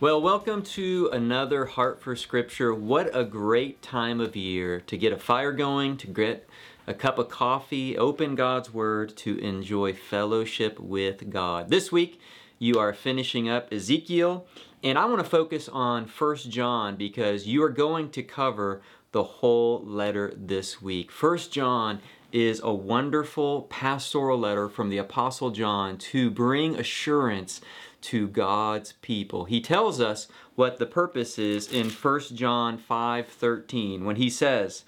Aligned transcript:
Well, 0.00 0.22
welcome 0.22 0.62
to 0.62 1.10
another 1.12 1.66
Heart 1.66 2.00
for 2.00 2.16
Scripture. 2.16 2.72
What 2.72 3.14
a 3.14 3.22
great 3.22 3.82
time 3.82 4.18
of 4.18 4.34
year 4.34 4.80
to 4.86 4.96
get 4.96 5.12
a 5.12 5.18
fire 5.18 5.52
going, 5.52 5.98
to 5.98 6.06
get 6.06 6.48
a 6.86 6.94
cup 6.94 7.18
of 7.18 7.28
coffee, 7.28 7.98
open 7.98 8.34
God's 8.34 8.72
Word, 8.72 9.14
to 9.18 9.36
enjoy 9.40 9.92
fellowship 9.92 10.80
with 10.80 11.28
God. 11.28 11.68
This 11.68 11.92
week, 11.92 12.18
you 12.58 12.78
are 12.78 12.94
finishing 12.94 13.50
up 13.50 13.70
Ezekiel, 13.70 14.46
and 14.82 14.96
I 14.96 15.04
want 15.04 15.18
to 15.18 15.28
focus 15.28 15.68
on 15.68 16.06
First 16.06 16.48
John 16.48 16.96
because 16.96 17.46
you 17.46 17.62
are 17.62 17.68
going 17.68 18.08
to 18.12 18.22
cover 18.22 18.80
the 19.12 19.24
whole 19.24 19.84
letter 19.84 20.32
this 20.34 20.80
week. 20.80 21.12
First 21.12 21.52
John 21.52 22.00
is 22.32 22.60
a 22.64 22.72
wonderful 22.72 23.62
pastoral 23.62 24.38
letter 24.38 24.68
from 24.70 24.88
the 24.88 24.96
Apostle 24.96 25.50
John 25.50 25.98
to 25.98 26.30
bring 26.30 26.76
assurance 26.76 27.60
to 28.02 28.28
God's 28.28 28.92
people. 29.02 29.44
He 29.44 29.60
tells 29.60 30.00
us 30.00 30.28
what 30.54 30.78
the 30.78 30.86
purpose 30.86 31.38
is 31.38 31.70
in 31.72 31.90
1 31.90 32.36
John 32.36 32.78
5:13 32.78 34.04
when 34.04 34.16
he 34.16 34.30
says, 34.30 34.84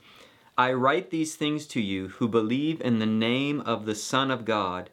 "I 0.56 0.72
write 0.72 1.10
these 1.10 1.34
things 1.34 1.66
to 1.68 1.80
you 1.80 2.08
who 2.08 2.28
believe 2.28 2.80
in 2.80 2.98
the 2.98 3.06
name 3.06 3.60
of 3.60 3.86
the 3.86 3.94
Son 3.94 4.30
of 4.30 4.44
God, 4.44 4.90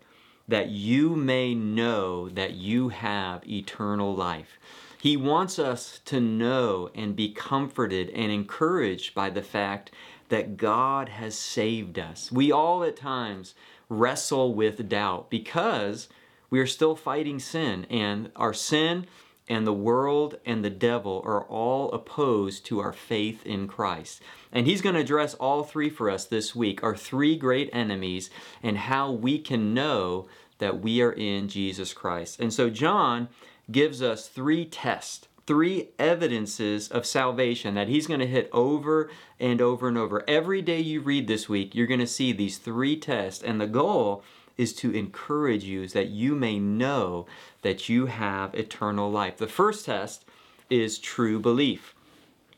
that 0.48 0.70
you 0.70 1.16
may 1.16 1.54
know 1.54 2.30
that 2.30 2.54
you 2.54 2.90
have 2.90 3.48
eternal 3.48 4.16
life." 4.16 4.60
He 5.02 5.16
wants 5.16 5.58
us 5.58 6.02
to 6.06 6.20
know 6.20 6.90
and 6.94 7.16
be 7.16 7.30
comforted 7.30 8.10
and 8.10 8.32
encouraged 8.32 9.16
by 9.16 9.30
the 9.30 9.42
fact 9.42 9.92
that 10.28 10.58
God 10.58 11.10
has 11.10 11.38
saved 11.38 11.98
us. 11.98 12.32
We 12.32 12.52
all 12.52 12.84
at 12.84 12.98
times 12.98 13.56
wrestle 13.88 14.54
with 14.54 14.90
doubt 14.90 15.30
because 15.30 16.10
we 16.50 16.60
are 16.60 16.68
still 16.68 16.96
fighting 16.96 17.40
sin, 17.40 17.86
and 17.90 18.32
our 18.36 18.54
sin 18.54 19.06
and 19.50 19.66
the 19.66 19.74
world 19.74 20.38
and 20.46 20.64
the 20.64 20.70
devil 20.70 21.22
are 21.26 21.44
all 21.44 21.92
opposed 21.92 22.66
to 22.68 22.80
our 22.80 22.94
faith 22.94 23.46
in 23.46 23.68
Christ. 23.68 24.22
And 24.52 24.68
he's 24.68 24.82
going 24.82 24.96
to 24.96 25.02
address 25.02 25.34
all 25.34 25.64
three 25.64 25.90
for 25.90 26.10
us 26.10 26.26
this 26.26 26.56
week 26.56 26.84
our 26.84 26.96
three 26.96 27.36
great 27.36 27.70
enemies 27.74 28.30
and 28.62 28.78
how 28.78 29.12
we 29.12 29.40
can 29.40 29.74
know 29.74 30.28
that 30.60 30.82
we 30.82 31.02
are 31.02 31.12
in 31.12 31.48
Jesus 31.48 31.94
Christ. 31.94 32.40
And 32.40 32.54
so, 32.54 32.70
John 32.70 33.30
gives 33.72 34.02
us 34.02 34.28
three 34.28 34.66
tests. 34.66 35.26
Three 35.48 35.90
evidences 35.98 36.90
of 36.90 37.08
salvation 37.08 37.74
that 37.74 37.88
he's 37.88 38.06
going 38.06 38.20
to 38.20 38.28
hit 38.28 38.52
over 38.54 39.10
and 39.40 39.60
over 39.60 39.88
and 39.88 39.98
over. 39.98 40.24
Every 40.28 40.62
day 40.62 40.80
you 40.80 41.02
read 41.02 41.28
this 41.28 41.50
week, 41.50 41.74
you're 41.74 41.88
going 41.88 42.00
to 42.00 42.06
see 42.06 42.32
these 42.32 42.60
three 42.60 42.96
tests, 42.96 43.44
and 43.44 43.60
the 43.60 43.66
goal 43.66 44.24
is 44.60 44.74
to 44.74 44.92
encourage 44.92 45.64
you 45.64 45.88
so 45.88 45.98
that 45.98 46.10
you 46.10 46.36
may 46.36 46.60
know 46.60 47.26
that 47.62 47.88
you 47.88 48.08
have 48.08 48.54
eternal 48.54 49.10
life. 49.10 49.38
The 49.38 49.48
first 49.48 49.86
test 49.86 50.26
is 50.70 51.00
true 51.00 51.40
belief. 51.40 51.96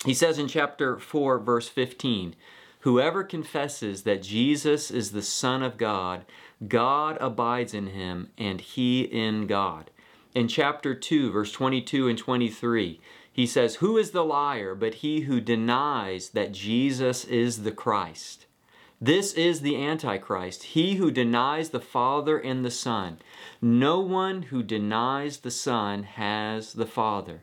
He 0.04 0.16
says 0.16 0.40
in 0.40 0.48
chapter 0.48 0.98
4, 0.98 1.38
verse 1.38 1.70
15, 1.70 2.36
Whoever 2.80 3.24
confesses 3.24 4.02
that 4.02 4.24
Jesus 4.24 4.90
is 4.90 5.12
the 5.12 5.22
Son 5.22 5.62
of 5.62 5.78
God, 5.78 6.26
God 6.68 7.20
abides 7.22 7.76
in 7.76 7.88
him, 7.88 8.32
and 8.36 8.60
he 8.60 9.02
in 9.02 9.46
God. 9.46 9.92
In 10.34 10.48
chapter 10.48 10.96
2, 10.96 11.32
verse 11.32 11.52
22 11.52 12.08
and 12.08 12.18
23, 12.18 13.00
he 13.32 13.46
says, 13.46 13.76
Who 13.76 13.96
is 13.98 14.10
the 14.10 14.26
liar 14.26 14.74
but 14.74 14.96
he 14.96 15.22
who 15.22 15.40
denies 15.40 16.30
that 16.30 16.52
Jesus 16.52 17.26
is 17.26 17.62
the 17.62 17.72
Christ? 17.72 18.48
This 19.04 19.34
is 19.34 19.62
the 19.62 19.84
Antichrist, 19.84 20.62
he 20.62 20.96
who 20.96 21.10
denies 21.10 21.72
the 21.72 21.80
Father 21.80 22.38
and 22.38 22.64
the 22.64 22.70
Son. 22.70 23.18
No 23.60 24.00
one 24.00 24.44
who 24.44 24.62
denies 24.62 25.38
the 25.38 25.50
Son 25.50 26.04
has 26.04 26.74
the 26.74 26.86
Father. 26.86 27.42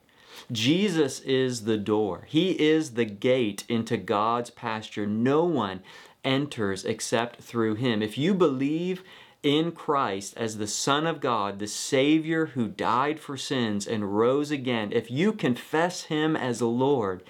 Jesus 0.53 1.19
is 1.19 1.65
the 1.65 1.77
door. 1.77 2.29
He 2.29 2.53
is 2.53 2.93
the 2.93 3.05
gate 3.05 3.65
into 3.69 3.97
God's 3.97 4.51
pasture. 4.51 5.05
No 5.05 5.43
one 5.43 5.83
enters 6.23 6.85
except 6.85 7.43
through 7.43 7.75
him. 7.75 8.03
If 8.03 8.17
you 8.17 8.35
believe 8.35 9.03
in 9.43 9.73
Christ 9.73 10.35
as 10.37 10.59
the 10.59 10.69
Son 10.69 11.09
of 11.09 11.21
God, 11.21 11.59
the 11.59 11.67
Savior 11.67 12.47
who 12.47 12.69
died 12.69 13.19
for 13.19 13.37
sins 13.37 13.85
and 13.85 14.17
rose 14.17 14.53
again, 14.53 14.93
if 14.93 15.11
you 15.11 15.33
confess 15.33 16.05
him 16.05 16.37
as 16.37 16.63
Lord, 16.63 17.25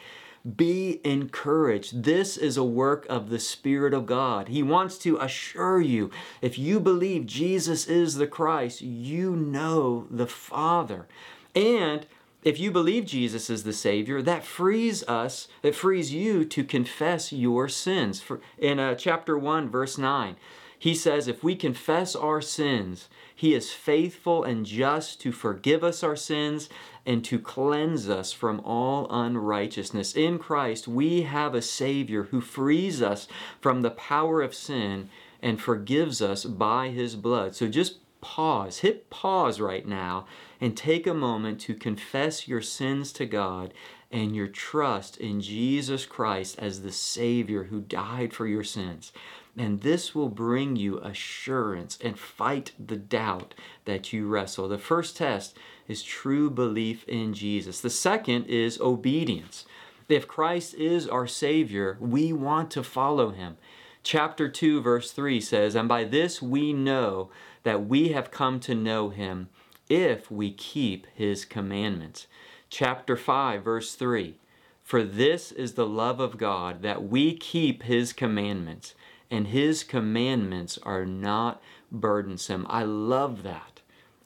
be 0.56 1.00
encouraged. 1.04 2.04
This 2.04 2.37
is 2.37 2.56
a 2.56 2.65
work 2.65 3.06
of 3.09 3.31
the 3.31 3.38
Spirit 3.38 3.93
of 3.93 4.06
God. 4.06 4.49
He 4.49 4.62
wants 4.62 4.99
to 4.99 5.19
assure 5.19 5.81
you 5.81 6.10
if 6.41 6.59
you 6.59 6.81
believe 6.81 7.26
Jesus 7.26 7.87
is 7.87 8.16
the 8.16 8.26
Christ, 8.26 8.81
you 8.81 9.34
know 9.34 10.06
the 10.10 10.26
Father. 10.26 11.06
And 11.54 12.06
if 12.44 12.60
you 12.60 12.71
believe 12.71 13.04
Jesus 13.04 13.50
is 13.50 13.65
the 13.65 13.72
Savior, 13.72 14.22
that 14.22 14.44
frees 14.44 15.03
us, 15.04 15.49
it 15.62 15.75
frees 15.75 16.12
you 16.12 16.44
to 16.44 16.62
confess 16.62 17.32
your 17.32 17.69
sins. 17.69 18.22
In 18.59 18.78
uh, 18.78 18.94
chapter 18.94 19.37
1, 19.37 19.69
verse 19.69 19.99
9, 19.99 20.37
he 20.78 20.94
says, 20.94 21.26
If 21.26 21.43
we 21.43 21.56
confess 21.56 22.15
our 22.15 22.41
sins, 22.41 23.09
he 23.34 23.55
is 23.55 23.72
faithful 23.72 24.44
and 24.44 24.65
just 24.65 25.20
to 25.22 25.32
forgive 25.32 25.82
us 25.82 26.03
our 26.03 26.16
sins 26.16 26.69
and 27.08 27.24
to 27.24 27.38
cleanse 27.38 28.06
us 28.06 28.32
from 28.34 28.60
all 28.66 29.06
unrighteousness. 29.08 30.14
In 30.14 30.38
Christ, 30.38 30.86
we 30.86 31.22
have 31.22 31.54
a 31.54 31.62
Savior 31.62 32.24
who 32.24 32.42
frees 32.42 33.00
us 33.00 33.26
from 33.62 33.80
the 33.80 33.92
power 33.92 34.42
of 34.42 34.54
sin 34.54 35.08
and 35.41 35.58
forgives 35.58 36.20
us 36.20 36.44
by 36.44 36.91
his 36.91 37.16
blood. 37.16 37.56
So 37.56 37.66
just 37.66 37.96
pause, 38.20 38.80
hit 38.80 39.08
pause 39.08 39.58
right 39.58 39.88
now, 39.88 40.26
and 40.60 40.76
take 40.76 41.06
a 41.06 41.14
moment 41.14 41.62
to 41.62 41.74
confess 41.74 42.46
your 42.46 42.60
sins 42.60 43.10
to 43.12 43.25
God 43.25 43.72
and 44.10 44.36
your 44.36 44.48
trust 44.48 45.16
in 45.16 45.40
Jesus 45.40 46.04
Christ 46.04 46.58
as 46.58 46.82
the 46.82 46.92
Savior 46.92 47.64
who 47.64 47.80
died 47.80 48.34
for 48.34 48.46
your 48.46 48.64
sins. 48.64 49.12
And 49.58 49.80
this 49.80 50.14
will 50.14 50.28
bring 50.28 50.76
you 50.76 50.98
assurance 50.98 51.98
and 52.02 52.19
fight 52.19 52.72
the 52.78 52.96
doubt 52.96 53.54
that 53.86 54.12
you 54.12 54.28
wrestle. 54.28 54.69
The 54.69 54.78
first 54.78 55.16
test 55.16 55.56
is 55.88 56.02
true 56.02 56.48
belief 56.48 57.06
in 57.08 57.34
Jesus. 57.34 57.80
The 57.80 57.91
second 57.91 58.46
is 58.46 58.80
obedience. 58.80 59.64
If 60.08 60.28
Christ 60.28 60.74
is 60.74 61.08
our 61.08 61.26
Savior, 61.26 61.96
we 62.00 62.32
want 62.32 62.70
to 62.72 62.82
follow 62.82 63.30
Him. 63.30 63.56
Chapter 64.02 64.48
2, 64.48 64.80
verse 64.80 65.10
3 65.12 65.41
says, 65.41 65.75
And 65.75 65.88
by 65.88 66.04
this 66.04 66.40
we 66.40 66.72
know 66.72 67.30
that 67.64 67.86
we 67.86 68.10
have 68.10 68.30
come 68.30 68.60
to 68.60 68.75
know 68.75 69.10
Him 69.10 69.48
if 69.88 70.30
we 70.30 70.52
keep 70.52 71.06
His 71.14 71.44
commandments. 71.44 72.26
Chapter 72.70 73.16
5, 73.16 73.64
verse 73.64 73.94
3 73.94 74.36
For 74.82 75.02
this 75.02 75.52
is 75.52 75.72
the 75.72 75.86
love 75.86 76.20
of 76.20 76.38
God, 76.38 76.82
that 76.82 77.08
we 77.08 77.36
keep 77.36 77.82
His 77.82 78.12
commandments 78.12 78.94
and 79.30 79.48
his 79.48 79.84
commandments 79.84 80.78
are 80.82 81.04
not 81.04 81.62
burdensome. 81.90 82.66
I 82.68 82.82
love 82.82 83.42
that. 83.42 83.80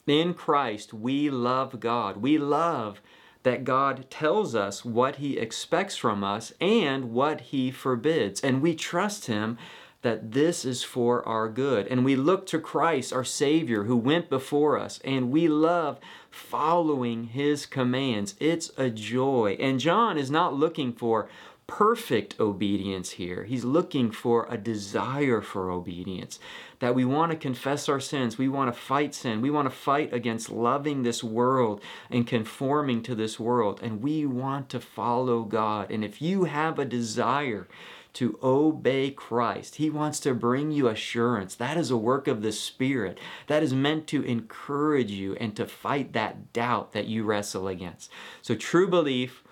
In 0.05 0.33
Christ, 0.33 0.93
we 0.93 1.29
love 1.29 1.79
God. 1.79 2.17
We 2.17 2.37
love 2.37 3.01
that 3.43 3.63
God 3.63 4.09
tells 4.09 4.55
us 4.55 4.83
what 4.83 5.17
he 5.17 5.37
expects 5.37 5.95
from 5.95 6.23
us 6.23 6.53
and 6.59 7.11
what 7.11 7.41
he 7.41 7.71
forbids. 7.71 8.41
And 8.41 8.61
we 8.61 8.75
trust 8.75 9.27
him 9.27 9.57
that 10.01 10.33
this 10.33 10.65
is 10.65 10.83
for 10.83 11.25
our 11.27 11.49
good. 11.49 11.87
And 11.87 12.03
we 12.03 12.15
look 12.15 12.45
to 12.47 12.59
Christ, 12.59 13.13
our 13.13 13.23
Savior, 13.23 13.83
who 13.83 13.95
went 13.95 14.29
before 14.29 14.77
us, 14.77 14.99
and 15.03 15.31
we 15.31 15.47
love 15.47 15.97
following 16.29 17.25
his 17.25 17.65
commands. 17.65 18.35
It's 18.39 18.71
a 18.77 18.89
joy. 18.89 19.55
And 19.59 19.79
John 19.79 20.17
is 20.17 20.29
not 20.29 20.53
looking 20.53 20.91
for 20.91 21.29
perfect 21.77 22.39
obedience 22.39 23.09
here. 23.11 23.45
He's 23.45 23.65
looking 23.65 24.11
for 24.11 24.45
a 24.47 24.59
desire 24.59 25.41
for 25.41 25.71
obedience. 25.71 26.37
That 26.77 26.93
we 26.93 27.03
want 27.03 27.31
to 27.31 27.37
confess 27.37 27.89
our 27.89 27.99
sins. 27.99 28.37
We 28.37 28.47
want 28.47 28.71
to 28.71 28.79
fight 28.79 29.15
sin. 29.15 29.41
We 29.41 29.49
want 29.49 29.65
to 29.65 29.75
fight 29.75 30.13
against 30.13 30.51
loving 30.51 31.01
this 31.01 31.23
world 31.23 31.81
and 32.11 32.27
conforming 32.27 33.01
to 33.03 33.15
this 33.15 33.39
world. 33.39 33.79
And 33.81 34.03
we 34.03 34.23
want 34.23 34.69
to 34.69 34.79
follow 34.79 35.41
God. 35.41 35.89
And 35.89 36.05
if 36.05 36.21
you 36.21 36.43
have 36.43 36.77
a 36.77 36.85
desire, 36.85 37.67
to 38.13 38.37
obey 38.43 39.09
Christ. 39.09 39.77
He 39.77 39.89
wants 39.89 40.19
to 40.19 40.35
bring 40.35 40.69
you 40.69 40.87
assurance. 40.87 41.55
That 41.55 41.77
is 41.77 41.89
a 41.89 41.97
work 41.97 42.27
of 42.27 42.43
the 42.43 42.51
Spirit. 42.51 43.17
That 43.47 43.63
is 43.63 43.73
meant 43.73 44.05
to 44.09 44.21
encourage 44.21 45.09
you 45.09 45.33
and 45.37 45.55
to 45.55 45.65
fight 45.65 46.13
that 46.13 46.53
doubt 46.53 46.91
that 46.91 47.07
you 47.07 47.23
wrestle 47.23 47.67
against. 47.67 48.11
So, 48.43 48.53
true 48.53 48.87
belief 48.87 49.43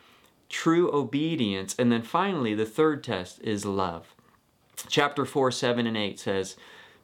true 0.51 0.93
obedience. 0.93 1.75
And 1.79 1.91
then 1.91 2.03
finally, 2.03 2.53
the 2.53 2.65
third 2.65 3.03
test 3.03 3.41
is 3.41 3.65
love. 3.65 4.13
Chapter 4.87 5.25
4, 5.25 5.51
7, 5.51 5.87
and 5.87 5.97
8 5.97 6.19
says, 6.19 6.55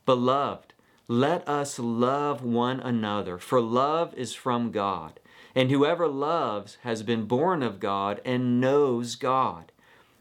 Beloved, 0.05 0.73
let 1.07 1.47
us 1.47 1.79
love 1.79 2.44
one 2.44 2.79
another, 2.79 3.38
for 3.38 3.61
love 3.61 4.13
is 4.15 4.33
from 4.33 4.71
God. 4.71 5.19
And 5.55 5.71
whoever 5.71 6.07
loves 6.07 6.77
has 6.83 7.01
been 7.01 7.25
born 7.25 7.63
of 7.63 7.79
God 7.79 8.21
and 8.25 8.59
knows 8.59 9.15
God. 9.15 9.71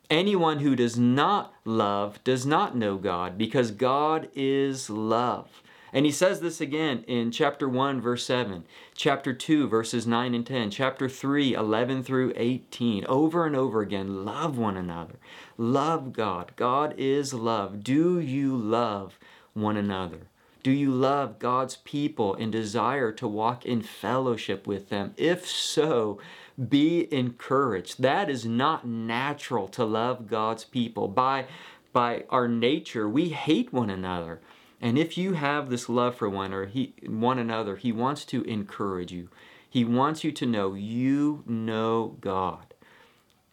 Anyone 0.08 0.60
who 0.60 0.76
does 0.76 0.96
not 0.96 1.52
love 1.64 2.22
does 2.22 2.46
not 2.46 2.76
know 2.76 2.96
God, 2.96 3.36
because 3.36 3.70
God 3.72 4.28
is 4.34 4.88
love. 4.88 5.62
And 5.96 6.04
he 6.04 6.12
says 6.12 6.40
this 6.40 6.60
again 6.60 7.04
in 7.06 7.30
chapter 7.30 7.66
1, 7.66 8.02
verse 8.02 8.26
7, 8.26 8.64
chapter 8.94 9.32
2, 9.32 9.66
verses 9.66 10.06
9 10.06 10.34
and 10.34 10.46
10, 10.46 10.70
chapter 10.70 11.08
3, 11.08 11.54
11 11.54 12.02
through 12.02 12.34
18. 12.36 13.06
Over 13.06 13.46
and 13.46 13.56
over 13.56 13.80
again, 13.80 14.22
love 14.22 14.58
one 14.58 14.76
another. 14.76 15.14
Love 15.56 16.12
God. 16.12 16.52
God 16.54 16.94
is 16.98 17.32
love. 17.32 17.82
Do 17.82 18.20
you 18.20 18.54
love 18.54 19.18
one 19.54 19.78
another? 19.78 20.28
Do 20.62 20.70
you 20.70 20.90
love 20.90 21.38
God's 21.38 21.76
people 21.76 22.34
and 22.34 22.52
desire 22.52 23.10
to 23.12 23.26
walk 23.26 23.64
in 23.64 23.80
fellowship 23.80 24.66
with 24.66 24.90
them? 24.90 25.14
If 25.16 25.48
so, 25.48 26.20
be 26.68 27.10
encouraged. 27.10 28.02
That 28.02 28.28
is 28.28 28.44
not 28.44 28.86
natural 28.86 29.66
to 29.68 29.86
love 29.86 30.26
God's 30.26 30.66
people. 30.66 31.08
By, 31.08 31.46
by 31.94 32.24
our 32.28 32.48
nature, 32.48 33.08
we 33.08 33.30
hate 33.30 33.72
one 33.72 33.88
another. 33.88 34.42
And 34.80 34.98
if 34.98 35.16
you 35.16 35.34
have 35.34 35.70
this 35.70 35.88
love 35.88 36.16
for 36.16 36.28
one 36.28 36.52
or 36.52 36.66
he, 36.66 36.94
one 37.06 37.38
another, 37.38 37.76
he 37.76 37.92
wants 37.92 38.24
to 38.26 38.42
encourage 38.42 39.12
you. 39.12 39.28
He 39.68 39.84
wants 39.84 40.24
you 40.24 40.32
to 40.32 40.46
know 40.46 40.74
you 40.74 41.42
know 41.46 42.16
God. 42.20 42.74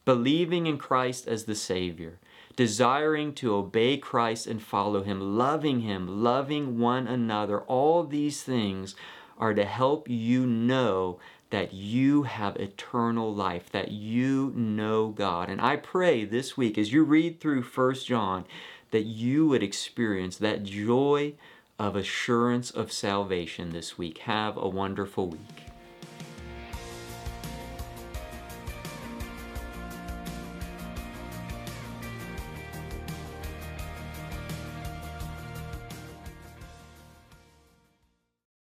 Believing 0.05 0.67
in 0.67 0.77
Christ 0.77 1.27
as 1.27 1.45
the 1.45 1.55
Savior, 1.55 2.19
desiring 2.55 3.33
to 3.35 3.55
obey 3.55 3.97
Christ 3.97 4.47
and 4.47 4.61
follow 4.61 5.03
Him, 5.03 5.37
loving 5.37 5.79
Him, 5.81 6.23
loving 6.23 6.77
one 6.77 7.07
another, 7.07 7.61
all 7.61 8.03
these 8.03 8.43
things 8.43 8.95
are 9.37 9.53
to 9.53 9.65
help 9.65 10.09
you 10.09 10.45
know 10.45 11.19
that 11.49 11.73
you 11.73 12.23
have 12.23 12.55
eternal 12.55 13.33
life, 13.33 13.69
that 13.71 13.91
you 13.91 14.51
know 14.55 15.09
God. 15.09 15.49
And 15.49 15.61
I 15.61 15.75
pray 15.75 16.25
this 16.25 16.57
week, 16.57 16.77
as 16.77 16.91
you 16.91 17.03
read 17.03 17.39
through 17.39 17.63
First 17.63 18.07
John, 18.07 18.45
that 18.93 19.05
you 19.05 19.47
would 19.47 19.63
experience 19.63 20.37
that 20.37 20.63
joy 20.63 21.33
of 21.79 21.95
assurance 21.95 22.69
of 22.69 22.91
salvation 22.91 23.71
this 23.71 23.97
week. 23.97 24.19
Have 24.19 24.55
a 24.55 24.69
wonderful 24.69 25.29
week. 25.29 25.62